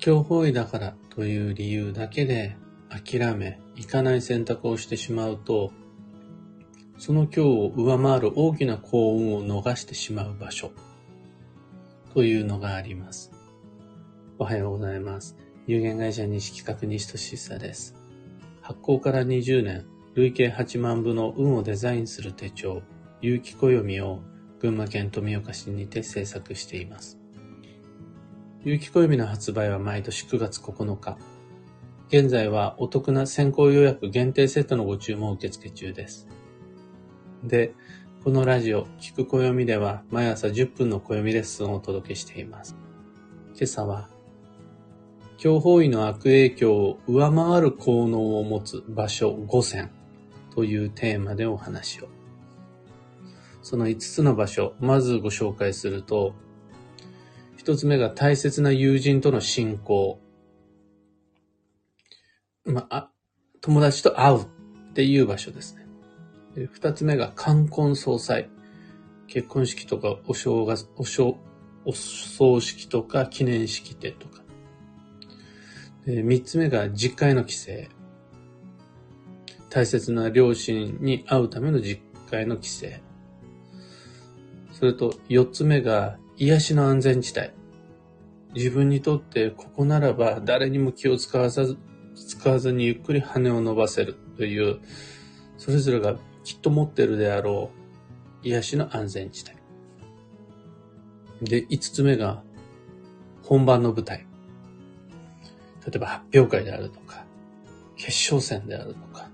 [0.00, 2.56] 強方位だからという理由だけで
[2.88, 5.72] 諦め、行かない選択をしてしまうと、
[6.96, 10.72] その今日を上回る大きな幸運を逃してしまう場所
[12.14, 13.30] というのがあります。
[14.38, 15.36] おはようございます。
[15.66, 17.94] 有限会社西企画西俊久です。
[18.62, 22.80] 発行から20年、累計8万部の運をデザインする手帳、
[23.20, 24.20] 有機暦を
[24.60, 27.19] 群馬県富岡市にて制作しています。
[28.62, 31.16] 有機暦の発売は毎年9月9日。
[32.08, 36.28] 現在はお得な先行予約限定セットのご注文受付中です。
[37.42, 37.72] で、
[38.22, 42.76] このラジオ、聞く暦では毎朝10分の暦レッスンをお届けしています。
[43.54, 44.10] 今朝は、
[45.38, 49.90] 強方位の悪影響を上回る効能を持つ場所5選
[50.54, 52.08] というテーマでお話を。
[53.62, 56.34] その5つの場所、まずご紹介すると、
[57.62, 60.18] 1つ目が大切な友人との信仰。
[62.64, 63.10] まあ、
[63.60, 64.46] 友達と会うっ
[64.94, 65.86] ていう場所ですね。
[66.72, 68.48] 二つ目が冠婚葬祭。
[69.26, 71.36] 結婚式とかお正月、お正、
[71.84, 74.42] お葬式とか記念式典とか。
[76.06, 77.72] 三つ目が実家への帰省。
[79.68, 82.00] 大切な両親に会うための実
[82.32, 82.86] 家への帰省。
[84.72, 87.50] それと四つ目が癒しの安全地帯。
[88.54, 91.76] 自分にとってここならば誰にも気を使わず
[92.14, 94.80] 使わずにゆっくり羽を伸ばせるという、
[95.58, 97.70] それぞれがきっと持ってるであろ
[98.42, 99.44] う癒しの安全地
[101.42, 101.50] 帯。
[101.50, 102.42] で、五つ目が
[103.42, 104.26] 本番の舞台。
[105.86, 107.26] 例えば発表会であるとか、
[107.96, 109.28] 決勝戦であるとか、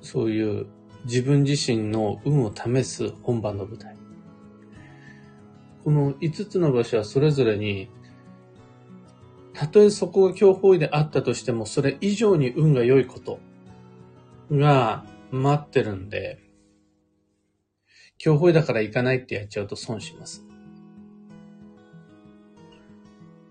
[0.00, 0.66] そういう
[1.06, 3.96] 自分自身の運を試す本番の舞台。
[5.84, 7.88] この五つの場所はそれぞれに
[9.54, 13.38] たとえそこが強法医であったとしても、それ以上に運が良いこと
[14.50, 16.40] が待ってるんで、
[18.18, 20.44] 強法医だから行かないってやっちゃうと損します。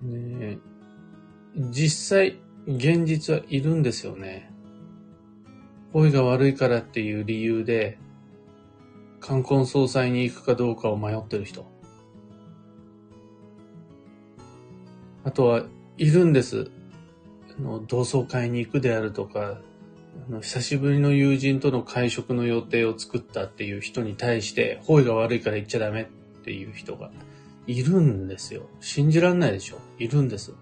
[0.02, 0.58] ね
[1.56, 4.52] 実際、現実はいるんですよね。
[5.94, 8.00] 法医が悪いからっていう理由で、
[9.20, 11.71] 冠婚葬祭に行くかどうかを迷ってる人。
[15.24, 15.66] あとは、
[15.98, 16.72] いるんです。
[17.60, 19.60] あの同窓会に行くであるとか、
[20.28, 26.06] あの久しぶりの友人との会食の予定を作ったっていう人に対して、方位が悪いから行っちゃダメっ
[26.44, 27.12] ていう人が
[27.68, 28.64] いるんですよ。
[28.80, 30.54] 信じらんないでしょいるんです。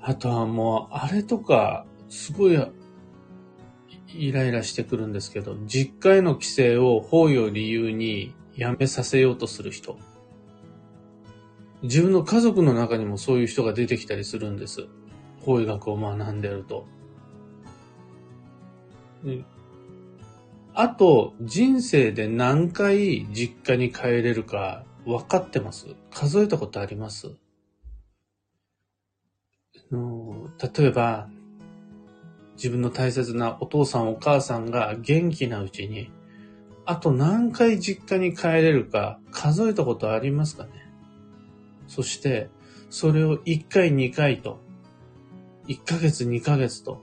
[0.00, 2.58] あとはもう、あれとか、すごい、
[4.08, 9.96] イライラしてくるんですけど、実家への規制を方位を理由にやめさせようとする人。
[11.84, 14.86] 自分の家族の中にもそういう人が出てきたりするんです。
[15.42, 16.86] 法医学を学んでると。
[20.72, 25.88] あと、人生で何回実家に帰れるか分かってます？
[26.10, 27.32] 数えたことあります？
[29.92, 31.28] 例えば、
[32.56, 36.10] 自分の大切なお父さんお母さんが元気なうちに、
[36.86, 40.70] あと何回実家に帰れるか数えたことありますかね？
[41.94, 42.48] そして、
[42.90, 44.58] それを1回2回と、
[45.68, 47.00] 1ヶ月2ヶ月と、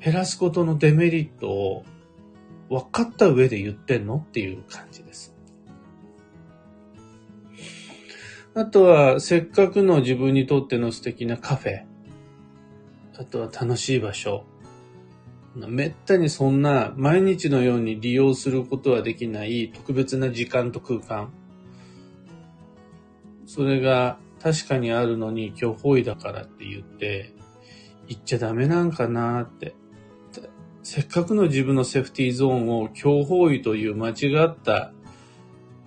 [0.00, 1.84] 減らすことのデメリットを
[2.68, 5.32] 分かった上で言ってんのっていう感じです。
[8.54, 11.84] あとは、せっかくの自分にとっての素敵なカフェ。
[13.18, 14.44] あとは楽しい場所。
[15.54, 21.32] めったにそんな毎日のように利用することはできない特別な時間と空間。
[23.56, 27.34] それが確かにあるのに今日方位だからって言って、
[28.06, 29.74] 言っちゃダメなんかなって。
[30.82, 34.92] せっかくの自分のセーフティーゾーンを強方位という間違った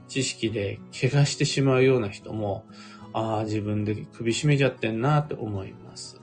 [0.07, 2.65] 知識で怪我してしまうような人も、
[3.13, 6.19] ああ、自分で首絞めちゃってんなって思います。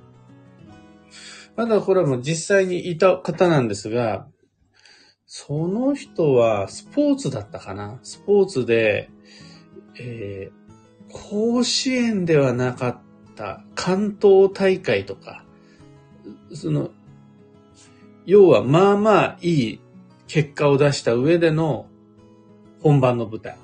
[1.54, 4.26] まだこれはもう実際にいた方なんですが、
[5.26, 9.10] その人はスポーツだったかなスポーツで、
[9.98, 10.65] えー、
[11.12, 12.98] 甲子園ではなかっ
[13.34, 15.44] た関東大会とか、
[16.52, 16.90] その、
[18.24, 19.80] 要はまあまあいい
[20.26, 21.86] 結果を出した上での
[22.82, 23.56] 本番の舞台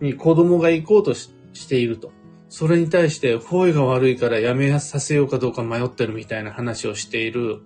[0.00, 1.30] に子供が行こうとし
[1.68, 2.12] ていると。
[2.48, 7.60] それに対して方位が悪いからやめさせようかどうか迷ってるみたいな話をしている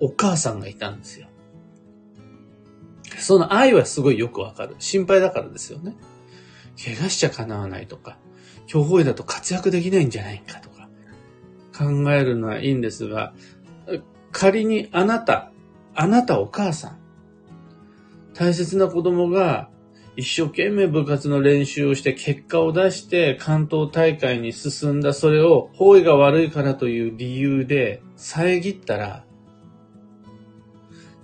[0.00, 1.28] お母さんがいたんですよ。
[3.18, 4.74] その愛はすごいよくわかる。
[4.78, 5.94] 心配だからですよね。
[6.82, 8.18] 怪我しちゃ叶わないとか、
[8.66, 10.88] 競歩医だと活躍できないんじゃないかとか、
[11.76, 13.34] 考えるのはいいんですが、
[14.32, 15.52] 仮にあなた、
[15.94, 16.98] あなたお母さん、
[18.34, 19.68] 大切な子供が
[20.16, 29.24] 一生懸命部活の練習をして結果を出して関東大会に進んだそれを方位が悪いからという理由で遮ったら、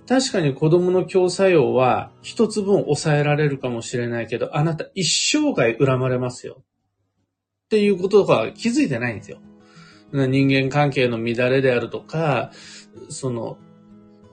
[0.07, 6.57] 確かに子供の強作用は一つ分抑えられるかもしれないけど、あなた一生涯恨まれますよ。
[6.59, 6.63] っ
[7.69, 9.39] ていうこととか気づいてないんですよ。
[10.13, 12.51] 人間関係の乱れであるとか、
[13.09, 13.57] その、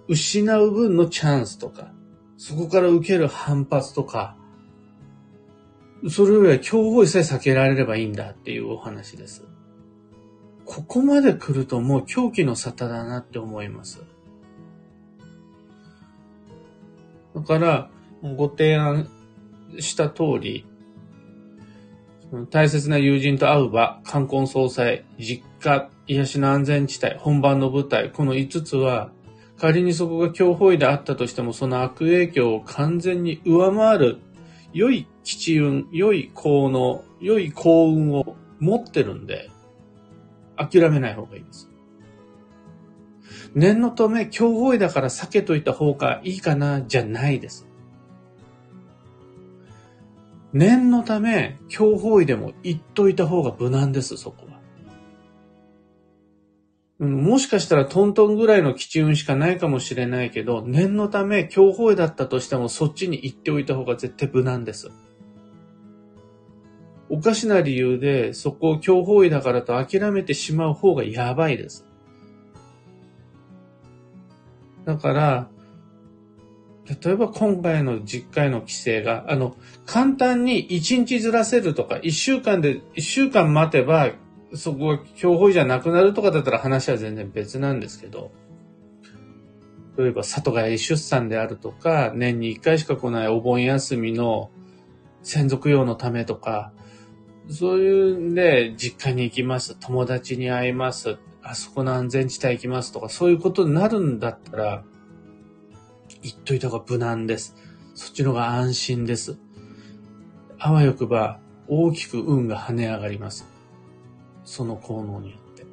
[0.07, 1.93] 失う分のチャンスとか、
[2.37, 4.37] そこから受ける反発とか、
[6.09, 9.45] それよりは競合さえ避けられればいいんだっていうお話です。
[10.65, 14.05] ここまで来るともう狂気の沙汰だなって思います。
[17.35, 17.91] だから、
[18.37, 19.09] ご提案
[19.79, 20.67] した通り、
[22.51, 29.11] 大切な友人と会う場、冠婚葬祭、実家、癒しの安全地帯、本番の舞台、この5つは、
[29.57, 34.19] 仮にそこが強法医であったとしても、その悪影響を完全に上回る、
[34.73, 39.51] 良い基地運、良い効能、良い幸運を持ってるんで、
[40.57, 41.69] 諦めない方がいいです。
[43.55, 47.67] 念のため、強法医だから避けといた方がいいかな、じゃないです。
[50.53, 54.61] 念のため、強法医でも言っといた方が無難です、そこは。
[57.01, 64.91] うん、もしかしたらトントンぐらいの基地運しかないかもしれないけど、念のため、強法医だったとしてもそっちに行っておいた方が絶対無難です。
[67.09, 71.85] おかしな理由で、そこを強法医だからと諦めてしまう方がやばいです。
[74.85, 75.49] だから、
[77.03, 84.11] 例えば今回の実家への規制が、あの、簡単に1日ずらせるとか、1週間で、1週間待てば、
[84.55, 88.33] そこが強法じゃなくなるとかだったら話は全然別なんですけど、
[89.97, 94.51] 例えば里帰り出産であるとか、年に1回しか来ないお盆休みの
[95.23, 96.73] 専属用のためとか、
[97.49, 104.85] そういうんで実家に行きます、友達に会います、あそこの安全地帯行きますとか、そういうことになるんだったら、
[106.23, 107.55] 言っといた方が無難です。
[107.95, 109.37] そっちの方が安心です。
[110.59, 111.39] あわよくば
[111.69, 113.47] 大きく運が跳ね上がります。
[114.45, 115.67] その効能によって。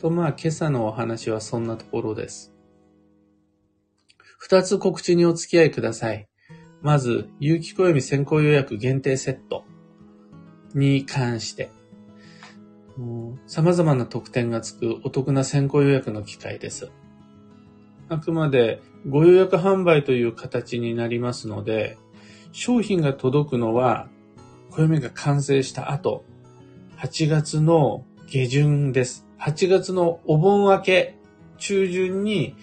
[0.00, 2.54] と、まあ、今朝のお話はそんなところです。
[4.38, 6.26] 二つ告知にお付き合いください。
[6.80, 9.64] まず、有機暦先行予約限定セット
[10.74, 11.70] に関して。
[13.46, 16.90] 様々な特典がつくお得な先行予約の機会です。
[18.08, 21.96] あくまでご予約販売という形になりますので、
[22.52, 24.08] 商品が届くのは、
[24.70, 26.24] 暦が完成した後、
[26.98, 29.26] 8月の下旬です。
[29.38, 31.16] 8月のお盆明け
[31.58, 32.54] 中旬に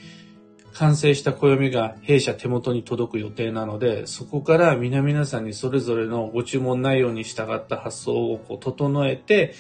[0.74, 9.54] 完成した暦が弊社手元に届く予定なので、そこから皆々さんにそれぞれのご注文内容に従った発送をこう整えて、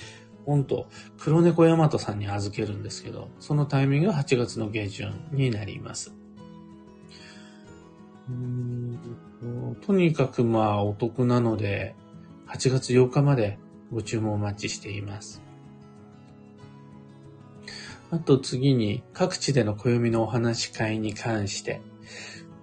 [0.45, 0.87] 本当
[1.17, 6.13] 黒猫ヤマトさんに預けるんですけど、そのタイミングが8月の下旬になります。
[9.85, 11.95] とにかくまあお得なので、
[12.47, 13.57] 8月8日まで
[13.91, 15.41] ご注文お待ちしています。
[18.11, 21.81] あと次に各地での暦のお話し会に関して、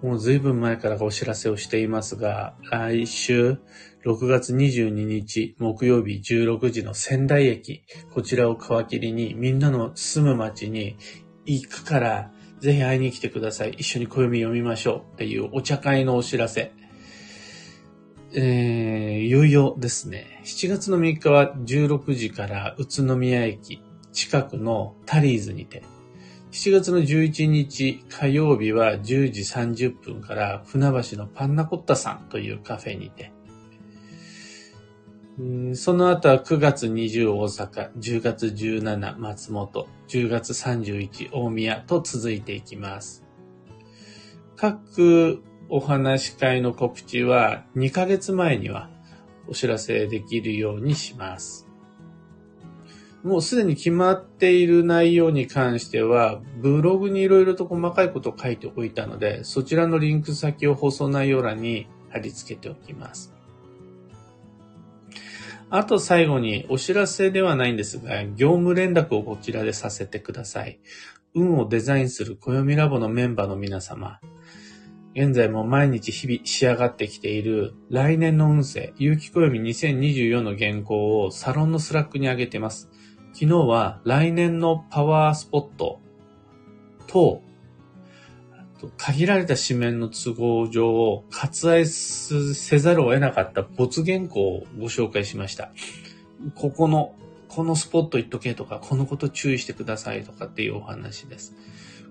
[0.07, 3.59] もう随分前からお知らせをしていますが、来週
[4.05, 7.83] 6月22日木曜日16時の仙台駅、
[8.15, 10.97] こちらを皮切りにみんなの住む町に
[11.45, 13.71] 行くから、ぜひ会いに来てください。
[13.79, 16.71] 一緒に暦読みましょうっていうお茶会のお知らせ。
[18.33, 20.41] えー、いよいよですね。
[20.45, 23.83] 7月の3日は16時から宇都宮駅
[24.13, 25.83] 近くのタリーズにて、
[26.53, 33.33] 7月の11日火曜日は10時30分から船橋のパンナコッタさんというカフェにて、
[35.75, 43.23] その後は9月20大阪、10月17松本、10月31大宮と続いていきます。
[44.57, 48.89] 各お話し会の告知は2ヶ月前には
[49.49, 51.66] お知らせできるようにします。
[53.27, 63.35] もうすでに決まっている内容に関しては、ブログにいろいろと細かいことを書いておいたので、そちらのリンク先を放送内容欄に貼り付けておきます。
[65.71, 70.79] あと最後にお知らせではないんですが、業務連絡をこちらでさせてください。
[71.35, 74.21] 運をデザインする暦ラボのメンバーの皆様、
[75.17, 82.89] 現在も毎日日々仕上がってきている来年の運勢、有機暦2024の原稿をサロンのスラックに上げてます。
[83.39, 86.01] 昨日は来年のパワースポット
[87.07, 87.43] と、
[88.97, 95.71] 限られた紙面の都合上を、割愛せざるを得なかった没原稿をご紹介しました。
[96.55, 97.15] ここの、
[97.49, 101.55] このスポット行っとけとか、このこと注意してくださいとかっていうお話です。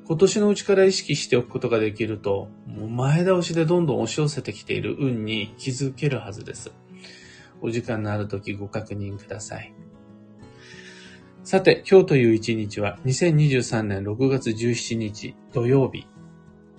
[0.08, 6.72] 今年のうちから意識しておくことができると、もう前倒しでどんどん押し寄せてきている運に気づけるはずです。
[7.62, 9.74] お時間のある時ご確認ください。
[11.46, 16.08] さて、今日という一日は2023年6月17日土曜日。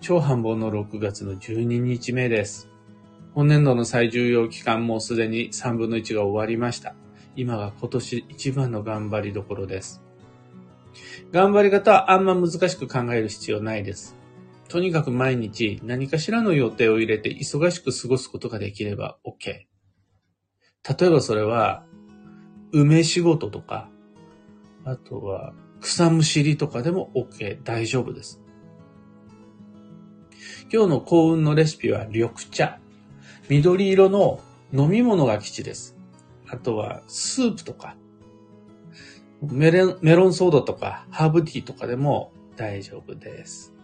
[0.00, 2.68] 超繁忙の6月の12日目です。
[3.32, 6.96] 本年度の最重要期間もすでに3分の1が終わりました。
[7.36, 10.02] 今が今年一番の頑張りどころです。
[11.30, 14.16] 頑張り方はあんま難しく考える必要ないです。
[14.68, 19.48] とにかく毎日何かしらの予定を入れて忙しく過ごすことができれば OK。
[19.48, 21.84] 例えばそれは、
[22.72, 23.90] 梅仕事とか、
[24.86, 27.60] あとは草むしりとかでも OK。
[27.64, 28.40] 大丈夫です。
[30.72, 32.78] 今日の幸運のレシピは緑茶。
[33.48, 34.40] 緑色の
[34.72, 35.96] 飲み物が基地です。
[36.48, 37.96] あとはスープとか
[39.42, 43.74] メレンメロンソーダとかハーブティーとかでも大丈夫です。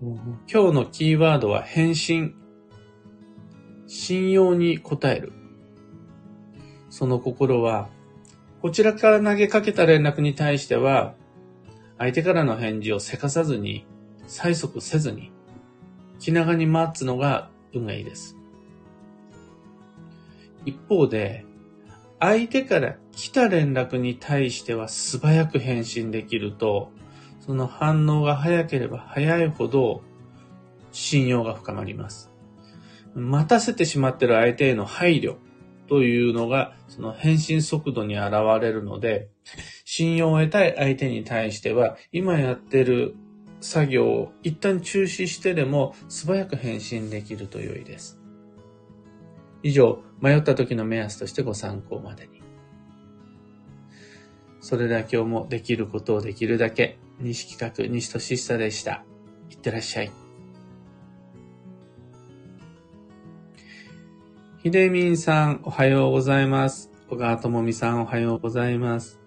[0.00, 2.36] 今日のキーワードは返信。
[3.88, 5.32] 信用に応える。
[6.90, 7.88] その心は、
[8.60, 11.14] こちらから投げかけた連絡に対しては、
[11.96, 13.86] 相手からの返事をせかさずに、
[14.26, 15.32] 催促せずに、
[16.18, 18.36] 気長に待つのが運がいいです。
[20.64, 21.44] 一方で、
[22.18, 26.90] 相手から来た連絡に対しては素早く返信できると、
[27.40, 30.02] その反応が早ければ早いほど
[30.90, 32.30] 信用が深まります。
[33.14, 35.36] 待たせてしまっている相手への配慮
[35.88, 39.28] というのが、その返信速度に現れるので、
[39.84, 43.16] 信用を得たい相手に対しては、今やってる
[43.60, 48.20] 作業を一旦中止してでも素早く返信できると良いです。
[49.62, 52.42] 以上、迷った時の目安としてご参考までに。
[54.60, 59.04] それでは今日もできることをできるだけ、西企画、西俊久でした。
[59.50, 60.27] いってらっしゃい。
[64.68, 66.90] ひでみんさん、おはようございます。
[67.08, 69.18] 小川ともみさん、おはようございます。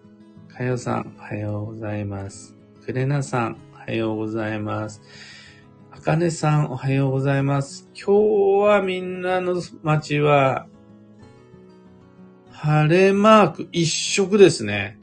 [0.48, 2.55] かよさん、おはようございます。
[2.86, 5.01] くれなさん、おはようございます。
[5.89, 7.89] あかねさん、おはようございます。
[7.95, 10.67] 今日はみんなの街は、
[12.51, 15.00] 晴れマーク一色ですね。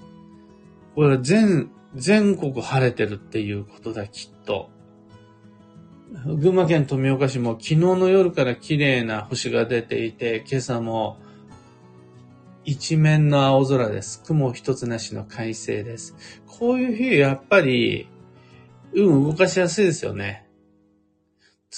[0.95, 4.71] これは全、全国晴れてるっていうことだ、きっと。
[6.11, 11.19] 群馬県富岡市も昨日の夜から綺麗な星が出ていて、今朝も
[12.65, 14.23] 一面の青空です。
[14.25, 16.17] 雲一つなしの快晴です。
[16.47, 18.09] こういう日、やっぱり、
[18.95, 20.47] 運動かしやすいですよね。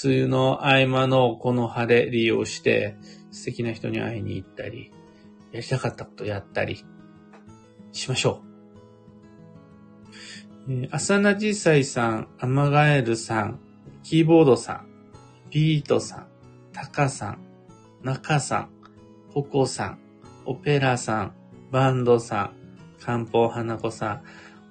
[0.05, 2.97] 梅雨の合間のこの晴れ利用して
[3.33, 4.93] 素敵な人に会いに行ったり、
[5.51, 6.85] やりたかったことやったり
[7.91, 8.43] しましょ
[10.69, 10.73] う。
[10.73, 13.61] えー、アサナジサイさん、アマガエルさん、
[14.11, 14.87] キーボードさん、
[15.51, 16.27] ビートさん、
[16.73, 17.39] タカさん、
[18.03, 18.71] ナカさん、
[19.33, 20.01] ココさん、
[20.47, 21.35] オペラさん、
[21.71, 22.57] バンドさん、
[22.99, 24.23] 漢方花子さん、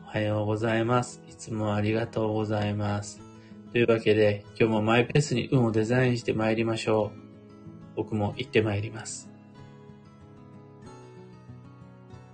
[0.03, 1.21] おはようございます。
[1.29, 3.21] いつもありがとうございます。
[3.71, 7.95] というわけで、今日もマイペースに運をデザインして参りましょう。
[7.95, 9.28] 僕も行って参ります。